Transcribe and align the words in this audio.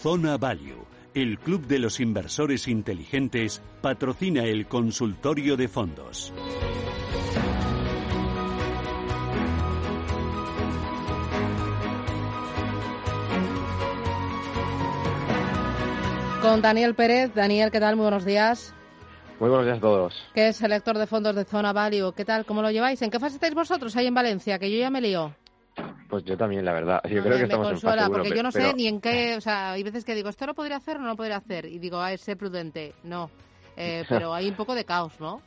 Zona 0.00 0.36
Value, 0.36 0.86
el 1.14 1.38
club 1.40 1.66
de 1.66 1.80
los 1.80 1.98
inversores 1.98 2.68
inteligentes, 2.68 3.60
patrocina 3.80 4.44
el 4.44 4.68
consultorio 4.68 5.56
de 5.56 5.66
fondos. 5.66 6.32
Con 16.40 16.62
Daniel 16.62 16.94
Pérez. 16.94 17.34
Daniel, 17.34 17.72
¿qué 17.72 17.80
tal? 17.80 17.96
Muy 17.96 18.04
buenos 18.04 18.24
días. 18.24 18.72
Muy 19.40 19.48
buenos 19.50 19.66
días 19.66 19.78
a 19.78 19.80
todos. 19.80 20.14
Que 20.34 20.48
es 20.48 20.60
el 20.62 20.70
lector 20.70 20.98
de 20.98 21.06
fondos 21.06 21.34
de 21.36 21.44
Zona 21.44 21.72
Value. 21.72 22.12
¿Qué 22.12 22.24
tal? 22.24 22.44
¿Cómo 22.44 22.60
lo 22.60 22.70
lleváis? 22.70 23.00
¿En 23.02 23.10
qué 23.10 23.20
fase 23.20 23.36
estáis 23.36 23.54
vosotros 23.54 23.94
ahí 23.96 24.06
en 24.06 24.14
Valencia? 24.14 24.58
Que 24.58 24.70
yo 24.70 24.78
ya 24.78 24.90
me 24.90 25.00
lío. 25.00 25.32
Pues 26.08 26.24
yo 26.24 26.36
también, 26.36 26.64
la 26.64 26.72
verdad. 26.72 27.00
Yo 27.04 27.22
creo 27.22 27.34
que 27.34 27.38
me 27.38 27.42
estamos 27.44 27.68
consuela, 27.68 28.02
en 28.02 28.08
fase 28.08 28.12
porque 28.12 28.28
uno, 28.28 28.36
yo 28.36 28.42
no 28.42 28.50
sé 28.50 28.58
pero- 28.58 28.72
ni 28.72 28.88
en 28.88 29.00
qué... 29.00 29.36
O 29.36 29.40
sea, 29.40 29.72
hay 29.72 29.82
veces 29.84 30.04
que 30.04 30.16
digo, 30.16 30.28
¿esto 30.28 30.46
lo 30.46 30.54
podría 30.54 30.78
hacer 30.78 30.96
o 30.96 31.00
no 31.00 31.06
lo 31.06 31.16
podría 31.16 31.36
hacer? 31.36 31.66
Y 31.66 31.78
digo, 31.78 32.04
es 32.04 32.20
ser 32.20 32.36
prudente. 32.36 32.94
No. 33.04 33.30
Eh, 33.76 34.04
pero 34.08 34.34
hay 34.34 34.48
un 34.48 34.56
poco 34.56 34.74
de 34.74 34.84
caos, 34.84 35.12
¿no? 35.20 35.40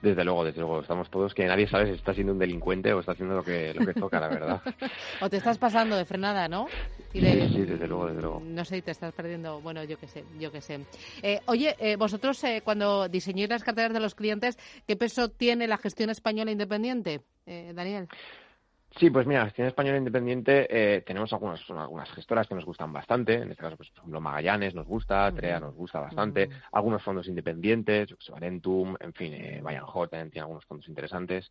Desde 0.00 0.24
luego, 0.24 0.44
desde 0.44 0.60
luego. 0.60 0.80
Estamos 0.80 1.10
todos 1.10 1.34
que 1.34 1.44
nadie 1.46 1.66
sabe 1.68 1.86
si 1.86 1.92
está 1.92 2.14
siendo 2.14 2.32
un 2.32 2.38
delincuente 2.38 2.92
o 2.92 3.00
está 3.00 3.12
haciendo 3.12 3.34
lo 3.34 3.44
que, 3.44 3.74
lo 3.74 3.84
que 3.84 3.94
toca, 3.94 4.20
la 4.20 4.28
verdad. 4.28 4.62
O 5.20 5.28
te 5.28 5.36
estás 5.38 5.58
pasando 5.58 5.96
de 5.96 6.04
frenada, 6.04 6.48
¿no? 6.48 6.70
Y 7.12 7.20
de- 7.20 7.48
Sí, 7.48 7.54
sí, 7.54 7.60
desde 7.64 7.88
luego, 7.88 8.06
desde 8.06 8.20
luego. 8.22 8.40
No 8.44 8.64
sé, 8.64 8.80
te 8.82 8.92
estás 8.92 9.12
perdiendo, 9.12 9.60
bueno, 9.60 9.82
yo 9.84 9.98
qué 9.98 10.06
sé, 10.06 10.24
yo 10.38 10.52
qué 10.52 10.60
sé. 10.60 10.86
Eh, 11.22 11.40
oye, 11.46 11.74
eh, 11.80 11.96
vosotros 11.96 12.42
eh, 12.44 12.60
cuando 12.64 13.08
diseñáis 13.08 13.48
las 13.48 13.64
carteras 13.64 13.92
de 13.92 14.00
los 14.00 14.14
clientes, 14.14 14.56
¿qué 14.86 14.94
peso 14.96 15.30
tiene 15.30 15.66
la 15.66 15.78
gestión 15.78 16.10
española 16.10 16.50
independiente, 16.52 17.22
eh, 17.46 17.72
Daniel? 17.74 18.08
Sí, 18.96 19.10
pues 19.10 19.26
mira, 19.26 19.44
gestión 19.44 19.68
española 19.68 19.98
independiente 19.98 20.66
eh, 20.70 21.02
tenemos 21.02 21.32
algunas, 21.32 21.60
algunas 21.70 22.10
gestoras 22.10 22.48
que 22.48 22.54
nos 22.54 22.64
gustan 22.64 22.92
bastante. 22.92 23.34
En 23.34 23.50
este 23.50 23.62
caso, 23.62 23.76
pues, 23.76 23.90
por 23.90 23.98
ejemplo, 23.98 24.20
Magallanes 24.20 24.74
nos 24.74 24.86
gusta, 24.86 25.30
TREA 25.32 25.60
nos 25.60 25.74
gusta 25.74 26.00
bastante. 26.00 26.48
Algunos 26.72 27.02
fondos 27.02 27.28
independientes, 27.28 28.08
Valentum, 28.30 28.96
en 28.98 29.12
fin, 29.12 29.34
eh, 29.34 29.60
Bayern 29.62 29.86
Hot 29.86 30.10
también 30.10 30.30
tiene 30.30 30.42
algunos 30.44 30.64
fondos 30.64 30.88
interesantes. 30.88 31.50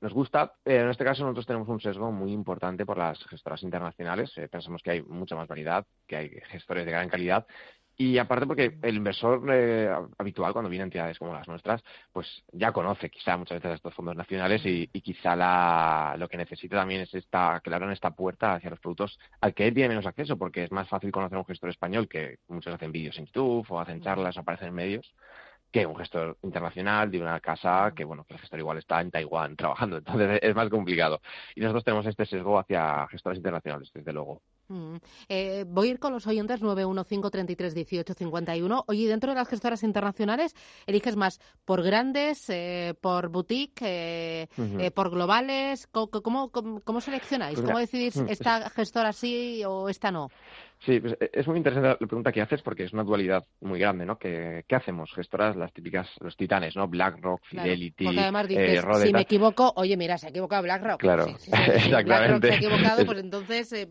Nos 0.00 0.12
gusta, 0.12 0.54
pero 0.62 0.84
en 0.84 0.90
este 0.90 1.04
caso 1.04 1.24
nosotros 1.24 1.46
tenemos 1.46 1.68
un 1.68 1.80
sesgo 1.80 2.12
muy 2.12 2.32
importante 2.32 2.86
por 2.86 2.96
las 2.96 3.18
gestoras 3.26 3.62
internacionales. 3.64 4.30
Eh, 4.36 4.48
pensamos 4.48 4.80
que 4.80 4.92
hay 4.92 5.02
mucha 5.02 5.34
más 5.34 5.48
variedad, 5.48 5.84
que 6.06 6.16
hay 6.16 6.28
gestores 6.50 6.86
de 6.86 6.92
gran 6.92 7.08
calidad. 7.08 7.46
Y 8.00 8.16
aparte 8.16 8.46
porque 8.46 8.78
el 8.82 8.96
inversor 8.96 9.42
eh, 9.52 9.90
habitual 10.18 10.52
cuando 10.52 10.70
viene 10.70 10.84
a 10.84 10.86
entidades 10.86 11.18
como 11.18 11.34
las 11.34 11.48
nuestras, 11.48 11.82
pues 12.12 12.44
ya 12.52 12.70
conoce 12.70 13.10
quizá 13.10 13.36
muchas 13.36 13.60
veces 13.60 13.74
estos 13.74 13.92
fondos 13.92 14.14
nacionales 14.14 14.64
y, 14.64 14.88
y 14.92 15.00
quizá 15.00 15.34
la, 15.34 16.14
lo 16.16 16.28
que 16.28 16.36
necesita 16.36 16.76
también 16.76 17.00
es 17.00 17.12
esta, 17.12 17.60
que 17.62 17.70
le 17.70 17.76
abran 17.76 17.90
esta 17.90 18.12
puerta 18.12 18.54
hacia 18.54 18.70
los 18.70 18.78
productos 18.78 19.18
al 19.40 19.52
que 19.52 19.66
él 19.66 19.74
tiene 19.74 19.88
menos 19.88 20.06
acceso, 20.06 20.38
porque 20.38 20.62
es 20.62 20.70
más 20.70 20.88
fácil 20.88 21.10
conocer 21.10 21.36
a 21.36 21.40
un 21.40 21.46
gestor 21.46 21.70
español 21.70 22.08
que 22.08 22.38
muchos 22.46 22.72
hacen 22.72 22.92
vídeos 22.92 23.18
en 23.18 23.26
YouTube 23.26 23.66
o 23.68 23.80
hacen 23.80 24.00
charlas 24.00 24.36
o 24.36 24.40
aparecen 24.40 24.68
en 24.68 24.74
medios 24.74 25.12
que 25.72 25.84
un 25.84 25.96
gestor 25.96 26.38
internacional 26.42 27.10
de 27.10 27.20
una 27.20 27.40
casa 27.40 27.92
que, 27.96 28.04
bueno, 28.04 28.24
que 28.24 28.34
el 28.34 28.40
gestor 28.40 28.60
igual 28.60 28.78
está 28.78 29.00
en 29.00 29.10
Taiwán 29.10 29.56
trabajando, 29.56 29.96
entonces 29.98 30.38
es 30.42 30.54
más 30.54 30.68
complicado. 30.70 31.20
Y 31.56 31.60
nosotros 31.62 31.84
tenemos 31.84 32.06
este 32.06 32.26
sesgo 32.26 32.58
hacia 32.60 33.08
gestores 33.08 33.38
internacionales, 33.38 33.90
desde 33.92 34.12
luego. 34.12 34.40
Mm. 34.68 34.96
Eh, 35.28 35.64
voy 35.66 35.88
a 35.88 35.90
ir 35.92 35.98
con 35.98 36.12
los 36.12 36.26
oyentes 36.26 36.60
915331851. 36.62 38.84
Oye, 38.86 39.08
dentro 39.08 39.30
de 39.32 39.36
las 39.36 39.48
gestoras 39.48 39.82
internacionales, 39.82 40.54
¿eliges 40.86 41.16
más 41.16 41.40
por 41.64 41.82
grandes, 41.82 42.48
eh, 42.50 42.94
por 43.00 43.28
boutique, 43.28 43.80
eh, 43.82 44.48
eh, 44.78 44.90
por 44.90 45.10
globales? 45.10 45.86
¿Cómo, 45.86 46.10
cómo, 46.10 46.50
cómo- 46.50 46.80
cómo 46.80 47.00
seleccionáis? 47.00 47.54
Pues 47.56 47.66
¿Cómo 47.66 47.78
decidís 47.78 48.16
mm, 48.16 48.28
esta 48.28 48.68
gestora 48.70 49.12
sí 49.12 49.62
o 49.66 49.88
esta 49.88 50.10
no? 50.10 50.28
Sí, 50.80 51.00
pues 51.00 51.16
es 51.20 51.48
muy 51.48 51.56
interesante 51.56 51.88
la 51.88 51.96
pregunta 51.96 52.30
que 52.30 52.40
haces 52.40 52.62
porque 52.62 52.84
es 52.84 52.92
una 52.92 53.02
dualidad 53.02 53.44
muy 53.60 53.80
grande, 53.80 54.06
¿no? 54.06 54.16
¿Qué, 54.16 54.64
qué 54.68 54.76
hacemos? 54.76 55.10
Gestoras, 55.12 55.56
las 55.56 55.72
típicas, 55.72 56.08
los 56.20 56.36
titanes, 56.36 56.76
¿no? 56.76 56.86
BlackRock, 56.86 57.40
Claro, 57.48 57.64
Fidelity, 57.64 58.04
porque 58.04 58.20
además 58.20 58.46
dices, 58.46 58.84
si 59.02 59.12
me 59.12 59.22
equivoco, 59.22 59.72
oye, 59.74 59.96
mira, 59.96 60.16
se 60.18 60.26
ha 60.26 60.30
equivocado 60.30 60.62
BlackRock. 60.62 61.00
Claro, 61.00 61.24
Sí, 61.26 61.34
sí, 61.38 61.50
sí, 61.50 61.80
sí, 61.80 61.88
BlackRock 61.88 62.44
exactamente. 62.44 62.46
se 62.48 62.52
ha 62.52 62.56
equivocado, 62.56 63.00
Es- 63.00 63.06
pues 63.06 63.18
entonces... 63.18 63.72
eh, 63.72 63.88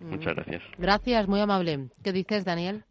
Muchas 0.00 0.34
gracias. 0.34 0.62
Gracias, 0.78 1.28
muy 1.28 1.38
amable. 1.40 1.88
¿Qué 2.02 2.12
dices, 2.12 2.44
Daniel? 2.44 2.82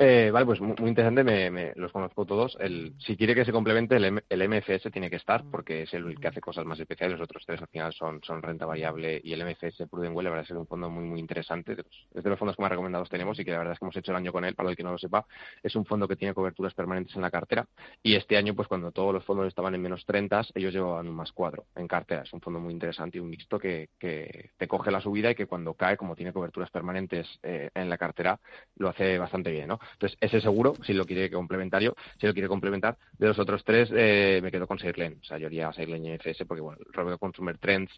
Eh, 0.00 0.30
vale, 0.32 0.46
pues 0.46 0.60
muy, 0.60 0.76
interesante, 0.88 1.24
me, 1.24 1.50
me- 1.50 1.72
los 1.74 1.90
conozco 1.90 2.24
todos. 2.24 2.56
El, 2.60 2.94
si 2.98 3.16
quiere 3.16 3.34
que 3.34 3.44
se 3.44 3.50
complemente, 3.50 3.96
el, 3.96 4.04
M- 4.04 4.22
el 4.28 4.42
MFS 4.42 4.92
tiene 4.92 5.10
que 5.10 5.16
estar, 5.16 5.44
porque 5.50 5.82
es 5.82 5.92
el 5.92 6.20
que 6.20 6.28
hace 6.28 6.40
cosas 6.40 6.64
más 6.64 6.78
especiales. 6.78 7.18
Los 7.18 7.24
otros 7.24 7.44
tres 7.44 7.60
al 7.60 7.66
final 7.66 7.92
son, 7.92 8.20
renta 8.40 8.64
variable 8.64 9.20
y 9.24 9.32
el 9.32 9.40
MFS 9.42 9.88
Prudent 9.88 10.14
Well, 10.14 10.22
la 10.24 10.30
verdad 10.30 10.42
es 10.44 10.48
que 10.48 10.54
es 10.54 10.60
un 10.60 10.68
fondo 10.68 10.88
muy, 10.88 11.02
muy 11.04 11.18
interesante. 11.18 11.72
Es 12.14 12.22
de 12.22 12.30
los 12.30 12.38
fondos 12.38 12.54
que 12.54 12.62
más 12.62 12.70
recomendados 12.70 13.08
tenemos 13.08 13.40
y 13.40 13.44
que 13.44 13.50
la 13.50 13.58
verdad 13.58 13.72
es 13.72 13.80
que 13.80 13.84
hemos 13.86 13.96
hecho 13.96 14.12
el 14.12 14.16
año 14.18 14.30
con 14.32 14.44
él, 14.44 14.54
para 14.54 14.70
el 14.70 14.76
que 14.76 14.84
no 14.84 14.92
lo 14.92 14.98
sepa. 14.98 15.26
Es 15.64 15.74
un 15.74 15.84
fondo 15.84 16.06
que 16.06 16.14
tiene 16.14 16.32
coberturas 16.32 16.74
permanentes 16.74 17.16
en 17.16 17.22
la 17.22 17.30
cartera 17.32 17.66
y 18.00 18.14
este 18.14 18.36
año, 18.36 18.54
pues 18.54 18.68
cuando 18.68 18.92
todos 18.92 19.12
los 19.12 19.24
fondos 19.24 19.48
estaban 19.48 19.74
en 19.74 19.82
menos 19.82 20.04
30, 20.06 20.42
ellos 20.54 20.72
llevaban 20.72 21.08
un 21.08 21.16
más 21.16 21.32
4 21.32 21.66
en 21.74 21.88
cartera. 21.88 22.22
Es 22.22 22.32
un 22.32 22.40
fondo 22.40 22.60
muy 22.60 22.72
interesante 22.72 23.18
y 23.18 23.20
un 23.20 23.30
mixto 23.30 23.58
que, 23.58 23.88
que 23.98 24.50
te 24.56 24.68
coge 24.68 24.92
la 24.92 25.00
subida 25.00 25.32
y 25.32 25.34
que 25.34 25.46
cuando 25.46 25.74
cae, 25.74 25.96
como 25.96 26.14
tiene 26.14 26.32
coberturas 26.32 26.70
permanentes 26.70 27.26
eh, 27.42 27.70
en 27.74 27.88
la 27.90 27.98
cartera, 27.98 28.38
lo 28.76 28.88
hace 28.88 29.18
bastante 29.18 29.50
bien, 29.50 29.66
¿no? 29.68 29.78
Entonces, 29.92 30.18
ese 30.20 30.40
seguro, 30.40 30.74
si 30.84 30.92
lo 30.92 31.04
quiere 31.04 31.30
complementario, 31.30 31.94
si 32.20 32.26
lo 32.26 32.32
quiere 32.32 32.48
complementar, 32.48 32.96
de 33.18 33.28
los 33.28 33.38
otros 33.38 33.64
tres 33.64 33.90
eh, 33.94 34.40
me 34.42 34.50
quedo 34.50 34.66
con 34.66 34.78
Saillen. 34.78 35.18
O 35.20 35.24
sea, 35.24 35.38
yo 35.38 35.46
haría 35.46 35.72
Saillen 35.72 36.04
y 36.04 36.12
FS 36.12 36.46
porque, 36.46 36.62
bueno, 36.62 36.78
Robeco 36.92 37.18
Consumer 37.18 37.58
Trends 37.58 37.92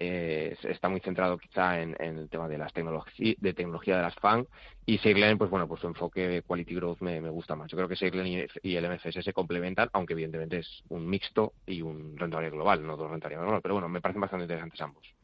eh, 0.00 0.56
está 0.64 0.88
muy 0.88 1.00
centrado 1.00 1.38
quizá 1.38 1.80
en, 1.80 1.96
el 2.00 2.28
tema 2.28 2.48
de 2.48 2.58
las 2.58 2.72
tecnologías 2.72 3.36
de 3.40 3.54
tecnología 3.54 3.96
de 3.96 4.02
las 4.02 4.14
FAN 4.16 4.46
y 4.86 4.98
Seirlen 4.98 5.38
pues 5.38 5.50
bueno 5.50 5.68
pues 5.68 5.80
su 5.80 5.86
enfoque 5.86 6.42
quality 6.46 6.74
growth 6.74 7.00
me, 7.00 7.20
gusta 7.30 7.54
más. 7.54 7.70
Yo 7.70 7.76
creo 7.76 7.88
que 7.88 7.96
Seirlen 7.96 8.48
y, 8.62 8.76
el 8.76 8.90
MFS 8.90 9.22
se 9.22 9.32
complementan 9.32 9.88
aunque 9.92 10.14
evidentemente 10.14 10.58
es 10.58 10.82
un 10.88 11.08
mixto 11.08 11.52
y 11.66 11.80
un 11.82 12.16
rentable 12.16 12.50
global 12.50 12.84
no 12.84 12.96
dos 12.96 13.10
rentarios 13.10 13.40
global 13.40 13.60
pero 13.62 13.74
bueno 13.74 13.88
me 13.88 14.00
parecen 14.00 14.20
bastante 14.20 14.44
interesantes 14.44 14.80
ambos. 14.80 15.14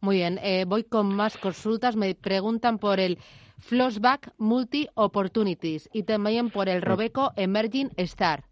Muy 0.00 0.16
bien. 0.16 0.38
Eh, 0.42 0.64
voy 0.66 0.84
con 0.84 1.14
más 1.14 1.36
consultas. 1.36 1.96
Me 1.96 2.14
preguntan 2.14 2.78
por 2.78 3.00
el 3.00 3.18
Flossback 3.58 4.32
Multi 4.38 4.88
Opportunities 4.94 5.88
y 5.92 6.04
también 6.04 6.50
por 6.50 6.68
el 6.68 6.82
Robeco 6.82 7.32
Emerging 7.36 7.90
Star. 7.96 8.44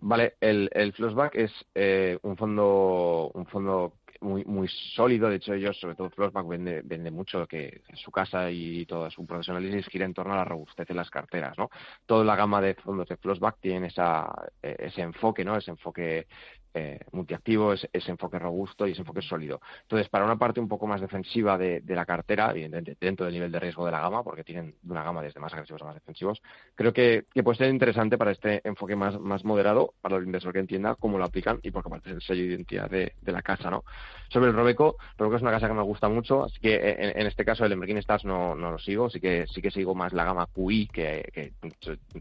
Vale, 0.00 0.34
el, 0.40 0.70
el 0.72 0.92
Flossback 0.92 1.34
es 1.34 1.52
eh, 1.74 2.18
un 2.22 2.36
fondo 2.36 3.30
un 3.34 3.46
fondo 3.46 3.94
muy 4.20 4.44
muy 4.44 4.68
sólido. 4.68 5.28
De 5.28 5.36
hecho, 5.36 5.54
ellos, 5.54 5.78
sobre 5.78 5.94
todo 5.94 6.10
Flossback, 6.10 6.46
vende, 6.46 6.82
vende 6.84 7.10
mucho 7.10 7.46
que 7.46 7.82
su 7.94 8.10
casa 8.10 8.50
y 8.50 8.84
toda 8.86 9.10
su 9.10 9.26
profesionalismo 9.26 9.82
gira 9.90 10.04
en 10.04 10.14
torno 10.14 10.34
a 10.34 10.38
la 10.38 10.44
robustez 10.44 10.86
de 10.86 10.94
las 10.94 11.10
carteras, 11.10 11.56
¿no? 11.58 11.70
Toda 12.06 12.24
la 12.24 12.36
gama 12.36 12.60
de 12.60 12.74
fondos 12.74 13.08
de 13.08 13.16
Flossback 13.16 13.58
tienen 13.60 13.84
esa, 13.84 14.30
eh, 14.62 14.76
ese 14.78 15.02
enfoque, 15.02 15.44
¿no? 15.44 15.56
Ese 15.56 15.70
enfoque 15.70 16.26
eh, 16.74 17.00
multiactivo, 17.12 17.72
ese, 17.72 17.88
enfoque 17.92 18.38
robusto 18.38 18.86
y 18.86 18.92
ese 18.92 19.00
enfoque 19.00 19.22
sólido. 19.22 19.60
Entonces, 19.82 20.08
para 20.08 20.24
una 20.24 20.36
parte 20.36 20.60
un 20.60 20.68
poco 20.68 20.86
más 20.86 21.00
defensiva 21.00 21.56
de, 21.56 21.82
la 21.86 22.04
cartera, 22.04 22.50
evidentemente 22.50 22.96
dentro 23.00 23.24
del 23.24 23.34
nivel 23.34 23.50
de 23.50 23.58
riesgo 23.58 23.86
de 23.86 23.92
la 23.92 24.00
gama, 24.00 24.22
porque 24.22 24.44
tienen 24.44 24.74
una 24.86 25.02
gama 25.02 25.22
desde 25.22 25.40
más 25.40 25.52
agresivos 25.52 25.82
a 25.82 25.86
más 25.86 25.94
defensivos, 25.94 26.42
creo 26.74 26.92
que, 26.92 27.24
puede 27.42 27.58
ser 27.58 27.70
interesante 27.70 28.18
para 28.18 28.32
este 28.32 28.60
enfoque 28.68 28.96
más, 28.96 29.44
moderado, 29.44 29.94
para 30.02 30.16
el 30.16 30.24
inversor 30.24 30.52
que 30.52 30.58
entienda 30.58 30.94
cómo 30.94 31.18
lo 31.18 31.24
aplican 31.24 31.58
y 31.62 31.70
porque 31.70 31.88
aparte 31.88 32.10
es 32.10 32.16
el 32.16 32.22
sello 32.22 32.42
de 32.42 32.48
identidad 32.48 32.90
de, 32.90 33.12
la 33.24 33.42
casa, 33.42 33.70
¿no? 33.70 33.84
Sobre 34.28 34.48
el 34.48 34.54
Robeco, 34.54 34.96
Robeco 35.16 35.36
es 35.36 35.42
una 35.42 35.50
casa 35.50 35.68
que 35.68 35.74
me 35.74 35.82
gusta 35.82 36.08
mucho, 36.08 36.44
así 36.44 36.58
que 36.60 36.76
en, 36.98 37.26
este 37.26 37.44
caso 37.44 37.64
el 37.64 37.72
Emerging 37.72 37.98
Stars 37.98 38.24
no, 38.24 38.54
no 38.54 38.72
lo 38.72 38.78
sigo, 38.78 39.10
sí 39.10 39.20
que 39.20 39.46
sí 39.46 39.62
que 39.62 39.70
sigo 39.70 39.94
más 39.94 40.12
la 40.12 40.24
gama 40.24 40.46
QI 40.46 40.88
que, 40.88 41.52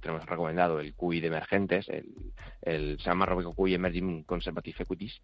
tenemos 0.01 0.25
recomendado, 0.25 0.79
el 0.79 0.94
QI 0.94 1.21
de 1.21 1.27
emergentes, 1.27 1.88
el, 1.89 2.05
el 2.61 2.97
se 2.99 3.05
llama 3.05 3.25
Robeco 3.25 3.53
QI 3.53 3.75
Emerging 3.75 4.23
Conservative 4.37 4.83
Equities. 4.83 5.21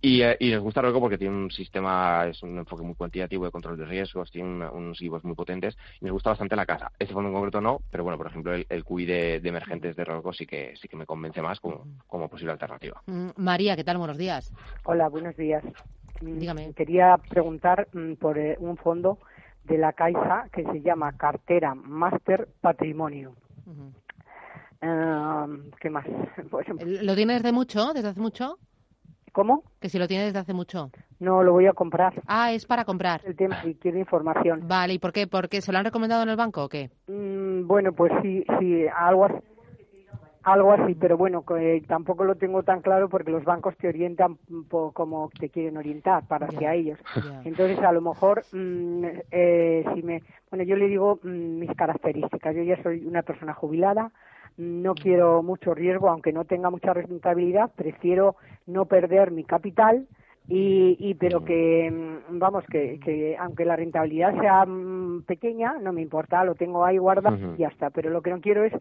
Y, 0.00 0.22
eh, 0.22 0.36
y, 0.40 0.50
nos 0.52 0.62
gusta 0.62 0.82
Robeco 0.82 1.00
porque 1.00 1.18
tiene 1.18 1.34
un 1.34 1.50
sistema, 1.50 2.26
es 2.26 2.42
un 2.42 2.58
enfoque 2.58 2.82
muy 2.82 2.94
cuantitativo 2.94 3.44
de 3.44 3.50
control 3.50 3.78
de 3.78 3.86
riesgos, 3.86 4.30
tiene 4.30 4.68
unos 4.68 5.00
IVOs 5.00 5.24
muy 5.24 5.34
potentes 5.34 5.76
y 6.00 6.04
nos 6.04 6.12
gusta 6.12 6.30
bastante 6.30 6.56
la 6.56 6.66
casa. 6.66 6.90
Este 6.98 7.14
fondo 7.14 7.28
en 7.28 7.34
concreto 7.34 7.60
no, 7.60 7.80
pero 7.90 8.04
bueno, 8.04 8.18
por 8.18 8.26
ejemplo, 8.26 8.54
el, 8.54 8.66
el 8.68 8.84
QI 8.84 9.06
de, 9.06 9.36
emergentes 9.36 9.96
de 9.96 10.04
Robeco 10.04 10.32
sí 10.32 10.46
que, 10.46 10.74
sí 10.76 10.88
que 10.88 10.96
me 10.96 11.06
convence 11.06 11.40
más 11.40 11.60
como, 11.60 11.86
como 12.06 12.28
posible 12.28 12.52
alternativa. 12.52 13.02
Mm, 13.06 13.30
María, 13.36 13.76
¿qué 13.76 13.84
tal? 13.84 13.98
Buenos 13.98 14.18
días. 14.18 14.52
Hola, 14.84 15.08
buenos 15.08 15.36
días. 15.36 15.64
Mm, 16.20 16.38
Dígame. 16.38 16.72
Quería 16.74 17.16
preguntar 17.28 17.88
mm, 17.92 18.14
por 18.14 18.38
eh, 18.38 18.56
un 18.58 18.76
fondo 18.76 19.18
de 19.64 19.78
la 19.78 19.92
Caixa 19.92 20.48
que 20.52 20.64
se 20.64 20.80
llama 20.82 21.16
Cartera 21.16 21.74
Master 21.74 22.48
Patrimonio. 22.60 23.34
¿Qué 25.80 25.90
más? 25.90 26.04
Pues, 26.50 26.66
¿Lo 27.02 27.14
tienes 27.14 27.42
desde 27.42 27.52
mucho? 27.52 27.92
¿Desde 27.92 28.08
hace 28.08 28.20
mucho? 28.20 28.58
¿Cómo? 29.32 29.62
Que 29.80 29.88
si 29.88 29.98
lo 29.98 30.08
tienes 30.08 30.26
desde 30.26 30.40
hace 30.40 30.52
mucho. 30.52 30.90
No, 31.20 31.42
lo 31.42 31.52
voy 31.52 31.66
a 31.66 31.72
comprar. 31.72 32.20
Ah, 32.26 32.52
es 32.52 32.66
para 32.66 32.84
comprar. 32.84 33.22
El 33.24 33.36
tema, 33.36 33.62
si 33.62 33.74
quiero 33.76 33.98
información. 33.98 34.66
Vale, 34.66 34.94
¿y 34.94 34.98
por 34.98 35.12
qué? 35.12 35.26
¿Porque 35.26 35.60
se 35.62 35.72
lo 35.72 35.78
han 35.78 35.84
recomendado 35.84 36.22
en 36.24 36.28
el 36.28 36.36
banco 36.36 36.64
o 36.64 36.68
qué? 36.68 36.90
Mm, 37.06 37.66
bueno, 37.66 37.92
pues 37.92 38.12
sí, 38.22 38.44
sí, 38.58 38.84
algo 38.94 39.26
así. 39.26 39.36
Algo 40.42 40.72
así, 40.72 40.96
pero 40.96 41.16
bueno, 41.16 41.44
tampoco 41.86 42.24
lo 42.24 42.34
tengo 42.34 42.64
tan 42.64 42.80
claro 42.80 43.08
porque 43.08 43.30
los 43.30 43.44
bancos 43.44 43.76
te 43.76 43.86
orientan 43.86 44.38
como 44.68 45.30
te 45.38 45.50
quieren 45.50 45.76
orientar 45.76 46.26
para 46.26 46.48
hacia 46.48 46.74
ellos. 46.74 46.98
Entonces, 47.44 47.78
a 47.78 47.92
lo 47.92 48.00
mejor, 48.00 48.44
mm, 48.50 49.04
eh, 49.30 49.84
si 49.94 50.02
me, 50.02 50.20
bueno, 50.50 50.64
yo 50.64 50.74
le 50.74 50.88
digo 50.88 51.20
mm, 51.22 51.60
mis 51.60 51.70
características. 51.76 52.56
Yo 52.56 52.64
ya 52.64 52.82
soy 52.82 53.06
una 53.06 53.22
persona 53.22 53.54
jubilada, 53.54 54.10
no 54.56 54.94
quiero 54.94 55.42
mucho 55.42 55.74
riesgo, 55.74 56.08
aunque 56.08 56.32
no 56.32 56.44
tenga 56.44 56.70
mucha 56.70 56.92
rentabilidad, 56.92 57.70
prefiero 57.74 58.36
no 58.66 58.84
perder 58.86 59.30
mi 59.30 59.44
capital 59.44 60.06
y, 60.48 60.96
y 60.98 61.14
pero 61.14 61.44
que 61.44 61.90
mm, 61.90 62.38
vamos 62.38 62.64
que, 62.70 62.98
que 62.98 63.36
aunque 63.38 63.64
la 63.64 63.76
rentabilidad 63.76 64.38
sea 64.40 64.66
mm, 64.66 65.22
pequeña 65.22 65.78
no 65.80 65.92
me 65.92 66.02
importa 66.02 66.44
lo 66.44 66.56
tengo 66.56 66.84
ahí 66.84 66.98
guardado 66.98 67.54
y 67.54 67.58
ya 67.58 67.68
está. 67.68 67.90
Pero 67.90 68.10
lo 68.10 68.22
que 68.22 68.30
no 68.30 68.40
quiero 68.40 68.64
es 68.64 68.72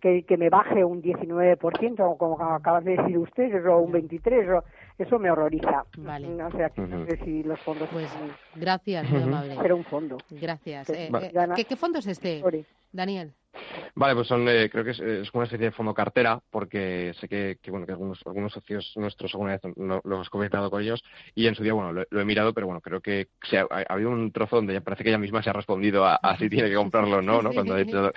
que, 0.00 0.22
que 0.22 0.36
me 0.36 0.48
baje 0.48 0.84
un 0.84 1.02
19% 1.02 2.16
como 2.16 2.40
acabas 2.40 2.84
de 2.84 2.96
decir 2.96 3.18
usted 3.18 3.66
o 3.66 3.78
un 3.78 3.92
23 3.92 4.62
eso 4.98 5.18
me 5.18 5.30
horroriza. 5.30 5.84
Vale. 5.98 6.42
o 6.42 6.50
sea 6.52 6.70
que 6.70 6.82
no 6.82 7.04
sé 7.06 7.16
si 7.24 7.42
los 7.42 7.58
fondos 7.60 7.88
pues 7.92 8.08
gracias 8.54 9.10
muy 9.10 9.22
amable. 9.22 9.56
Pero 9.60 9.76
un 9.76 9.84
fondo. 9.84 10.18
Gracias 10.30 10.88
eh, 10.90 11.10
eh, 11.12 11.32
¿qué, 11.56 11.64
¿qué 11.64 11.76
fondo 11.76 11.98
es 11.98 12.06
este 12.06 12.42
Daniel 12.92 13.34
Vale, 13.94 14.14
pues 14.14 14.28
son, 14.28 14.48
eh, 14.48 14.68
creo 14.70 14.84
que 14.84 14.90
es, 14.90 15.00
una 15.34 15.44
especie 15.44 15.66
de 15.66 15.72
fondo 15.72 15.92
cartera, 15.92 16.40
porque 16.50 17.12
sé 17.20 17.28
que, 17.28 17.58
bueno, 17.68 17.86
que 17.86 17.92
algunos, 17.92 18.20
algunos 18.26 18.52
socios 18.52 18.92
nuestros 18.96 19.34
alguna 19.34 19.52
vez 19.52 19.62
lo, 19.76 20.00
hemos 20.04 20.30
comentado 20.30 20.70
con 20.70 20.82
ellos, 20.82 21.02
y 21.34 21.46
en 21.46 21.54
su 21.54 21.62
día, 21.62 21.72
bueno, 21.72 21.92
lo, 22.08 22.20
he 22.20 22.24
mirado, 22.24 22.54
pero 22.54 22.66
bueno, 22.66 22.80
creo 22.80 23.00
que 23.00 23.28
se 23.42 23.58
ha, 23.58 23.66
habido 23.88 24.10
un 24.10 24.30
trozo 24.30 24.56
donde 24.56 24.74
ya 24.74 24.80
parece 24.80 25.02
que 25.02 25.10
ella 25.10 25.18
misma 25.18 25.42
se 25.42 25.50
ha 25.50 25.52
respondido 25.52 26.04
a, 26.04 26.20
si 26.38 26.48
tiene 26.50 26.68
que 26.68 26.76
comprarlo 26.76 27.18
o 27.18 27.22
no, 27.22 27.42
¿no? 27.42 27.52
Cuando 27.52 27.74
ha 27.74 27.78
dicho, 27.78 28.12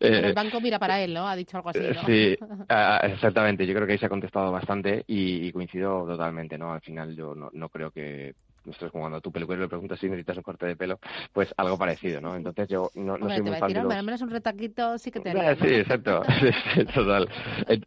el 0.00 0.24
eh, 0.24 0.32
banco 0.32 0.60
mira 0.60 0.78
para 0.78 1.00
él, 1.00 1.14
¿no? 1.14 1.28
Ha 1.28 1.36
dicho 1.36 1.56
algo 1.56 1.70
así, 1.70 1.80
¿no? 1.80 2.02
Sí, 2.06 2.36
exactamente. 3.12 3.66
Yo 3.66 3.74
creo 3.74 3.86
que 3.86 3.92
ahí 3.92 3.98
se 3.98 4.06
ha 4.06 4.10
contestado 4.10 4.50
bastante 4.50 5.04
y, 5.06 5.52
coincido 5.52 6.06
totalmente, 6.06 6.58
¿no? 6.58 6.72
Al 6.72 6.80
final 6.80 7.14
yo 7.14 7.34
no, 7.34 7.50
no 7.52 7.68
creo 7.68 7.90
que 7.90 8.34
es 8.70 8.90
como 8.90 9.02
cuando 9.02 9.20
tu 9.20 9.32
peluquero 9.32 9.60
le 9.60 9.68
preguntas 9.68 9.98
si 9.98 10.06
necesitas 10.06 10.36
un 10.36 10.42
corte 10.42 10.66
de 10.66 10.76
pelo, 10.76 10.98
pues 11.32 11.52
algo 11.56 11.78
parecido, 11.78 12.20
¿no? 12.20 12.36
Entonces 12.36 12.68
yo 12.68 12.90
no, 12.94 13.16
no 13.18 13.28
soy 13.28 13.42
muy 13.42 13.56
fan 13.56 13.72
de 13.72 13.82
los... 13.82 13.94
al 13.94 14.04
menos 14.04 14.22
un 14.22 14.30
retaquito 14.30 14.98
sí 14.98 15.10
que 15.10 15.20
te 15.20 15.30
haría, 15.30 15.56
Sí, 15.56 15.74
exacto, 15.74 16.22
total. 16.94 17.28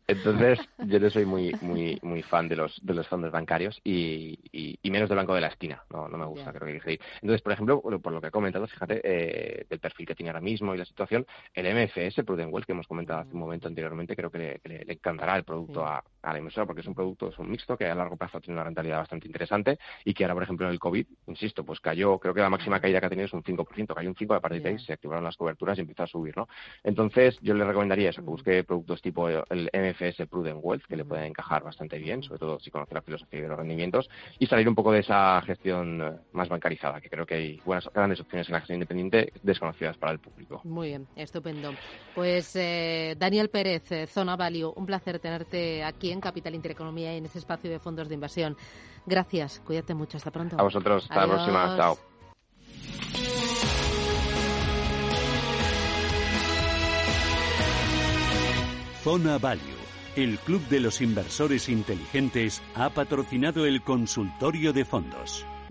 Entonces 0.08 0.60
yo 0.86 1.00
no 1.00 1.10
soy 1.10 1.26
muy 1.26 1.56
muy 1.62 2.00
muy 2.02 2.22
fan 2.22 2.48
de 2.48 2.56
los 2.56 2.80
de 2.84 2.94
los 2.94 3.08
fondos 3.08 3.32
bancarios 3.32 3.80
y, 3.84 4.40
y, 4.52 4.92
menos 4.92 5.10
del 5.10 5.18
banco 5.18 5.34
de 5.34 5.42
la 5.42 5.48
esquina, 5.48 5.84
no, 5.90 6.08
no 6.08 6.18
me 6.20 6.26
gusta, 6.26 6.54
creo 6.54 6.68
que 6.68 6.74
hay 6.74 6.98
que 6.98 7.06
Entonces, 7.16 7.42
por 7.42 7.54
ejemplo, 7.54 7.82
por 7.82 8.14
lo 8.14 8.22
que 8.22 8.28
he 8.28 8.32
comentado, 8.32 8.68
fíjate, 8.68 9.02
eh, 9.04 9.66
del 9.68 9.80
perfil 9.80 10.06
que 10.06 10.14
tiene 10.14 10.30
ahora 10.30 10.42
mismo 10.42 10.76
y 10.76 10.78
la 10.78 10.86
situación, 10.86 11.26
el 11.54 11.66
MFS, 11.66 12.24
Prudent 12.24 12.54
Wealth, 12.54 12.68
que 12.68 12.74
hemos 12.74 12.88
comentado 12.88 13.22
hace 13.22 13.34
un 13.34 13.40
momento 13.40 13.68
anteriormente, 13.68 14.16
creo 14.16 14.30
que 14.30 14.60
le, 14.64 14.86
encantará 14.88 15.36
el 15.36 15.44
producto 15.44 15.84
a, 15.84 16.04
a, 16.24 16.34
la 16.34 16.40
inversora 16.40 16.66
porque 16.66 16.82
es 16.82 16.88
un 16.88 16.96
producto, 16.96 17.30
es 17.30 17.40
un 17.40 17.50
mixto 17.50 17.78
que 17.78 17.86
a 17.86 17.96
largo 17.96 18.18
plazo 18.18 18.40
tiene 18.40 18.56
una 18.56 18.64
rentabilidad 18.64 19.00
bastante 19.00 19.28
interesante 19.28 19.78
y 20.06 20.14
que 20.14 20.24
ahora, 20.24 20.34
por 20.34 20.44
ejemplo, 20.44 20.66
en 20.66 20.74
el 20.74 20.80
COVID, 20.80 21.06
insisto, 21.28 21.64
pues 21.64 21.80
cayó, 21.80 22.18
creo 22.20 22.34
que 22.34 22.42
la 22.42 22.50
máxima 22.50 22.80
caída 22.80 23.00
que 23.00 23.06
ha 23.06 23.10
tenido 23.10 23.26
es 23.26 23.34
un 23.34 23.44
5%, 23.44 23.94
cayó 23.94 24.10
un 24.10 24.16
5%, 24.16 24.36
a 24.36 24.40
partir 24.40 24.62
de 24.62 24.70
ahí 24.70 24.80
se 24.80 24.94
activaron 24.94 25.24
las 25.24 25.38
coberturas 25.38 25.78
y 25.78 25.82
empezó 25.82 26.04
a 26.04 26.08
subir, 26.08 26.36
¿no? 26.36 26.48
Entonces, 26.84 27.38
yo 27.42 27.54
le 27.54 27.66
recomendaría 27.66 28.10
eso, 28.10 28.22
que 28.22 28.30
busque 28.30 28.64
productos 28.64 29.02
tipo 29.02 29.30
el 29.30 29.70
MFS 29.74 30.28
Prudent 30.28 30.60
Wealth, 30.62 30.86
que 30.86 30.96
le 30.96 31.06
pueden 31.06 31.26
encajar 31.26 31.64
bastante 31.64 31.98
bien, 31.98 32.24
sobre 32.24 32.40
todo 32.40 32.60
si 32.60 32.72
conoce 32.72 32.94
la 32.94 33.02
filosofía 33.02 33.42
de 33.42 33.48
los 33.48 33.58
rendimientos, 33.58 34.10
y 34.40 34.48
salir 34.48 34.68
un 34.68 34.76
poco 34.76 34.92
de 34.92 35.00
esa 35.00 35.42
gestión 35.42 36.02
eh, 36.02 36.12
más 36.34 36.50
bancarizada, 36.50 37.02
que 37.02 37.10
creo 37.10 37.26
que 37.26 37.36
hay 37.36 37.62
buenas, 37.66 37.90
grandes 37.94 38.20
opciones 38.20 38.48
en 38.48 38.54
la 38.54 38.60
gestión 38.60 38.78
independiente 38.78 39.34
desconocidas 39.42 39.98
para 39.98 40.14
el 40.14 40.20
público. 40.20 40.62
Muy 40.64 40.90
bien, 40.90 41.08
estupendo. 41.16 41.74
Pues 42.16 42.56
eh, 42.56 43.16
Daniel 43.18 43.50
Pérez, 43.50 43.92
eh, 43.92 44.08
Zona 44.08 44.36
Value, 44.36 44.74
un 44.76 44.86
placer 44.86 45.20
tenerte 45.20 45.84
aquí 45.84 46.13
en 46.14 46.22
Capital 46.22 46.56
Intereconomía 46.56 47.14
y 47.14 47.18
en 47.18 47.26
ese 47.26 47.40
espacio 47.40 47.70
de 47.70 47.80
fondos 47.80 48.08
de 48.08 48.16
inversión. 48.16 48.56
Gracias, 49.06 49.62
cuídate 49.66 49.94
mucho, 49.94 50.18
hasta 50.18 50.32
pronto. 50.32 50.56
A 50.60 50.64
vosotros, 50.64 51.04
hasta 51.04 51.26
la 51.26 51.34
próxima, 51.34 51.76
chao. 51.78 51.98
Zona 59.04 59.38
Value, 59.38 59.62
el 60.16 60.40
club 60.40 60.66
de 60.70 60.80
los 60.80 61.02
inversores 61.02 61.68
inteligentes, 61.68 62.64
ha 62.74 62.90
patrocinado 62.90 63.66
el 63.66 63.82
consultorio 63.82 64.72
de 64.72 64.86
fondos. 64.86 65.46